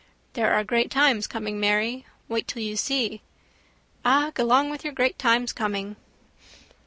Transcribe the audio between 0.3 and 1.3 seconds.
—There are great times